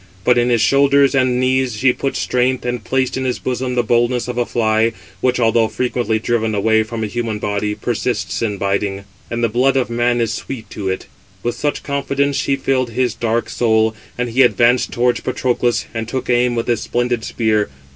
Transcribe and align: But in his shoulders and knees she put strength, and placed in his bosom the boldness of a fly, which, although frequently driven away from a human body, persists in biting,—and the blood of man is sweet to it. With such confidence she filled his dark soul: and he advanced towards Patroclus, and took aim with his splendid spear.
But 0.23 0.39
in 0.39 0.49
his 0.49 0.61
shoulders 0.61 1.13
and 1.13 1.39
knees 1.39 1.75
she 1.77 1.93
put 1.93 2.15
strength, 2.15 2.65
and 2.65 2.83
placed 2.83 3.17
in 3.17 3.23
his 3.23 3.37
bosom 3.37 3.75
the 3.75 3.83
boldness 3.83 4.27
of 4.27 4.35
a 4.35 4.47
fly, 4.47 4.93
which, 5.19 5.39
although 5.39 5.67
frequently 5.67 6.17
driven 6.17 6.55
away 6.55 6.81
from 6.81 7.03
a 7.03 7.05
human 7.05 7.37
body, 7.37 7.75
persists 7.75 8.41
in 8.41 8.57
biting,—and 8.57 9.43
the 9.43 9.47
blood 9.47 9.77
of 9.77 9.91
man 9.91 10.19
is 10.19 10.33
sweet 10.33 10.67
to 10.71 10.89
it. 10.89 11.05
With 11.43 11.53
such 11.53 11.83
confidence 11.83 12.35
she 12.35 12.55
filled 12.55 12.89
his 12.89 13.13
dark 13.13 13.47
soul: 13.47 13.95
and 14.17 14.29
he 14.29 14.41
advanced 14.41 14.91
towards 14.91 15.19
Patroclus, 15.19 15.85
and 15.93 16.07
took 16.07 16.31
aim 16.31 16.55
with 16.55 16.65
his 16.65 16.81
splendid 16.81 17.23
spear. 17.23 17.69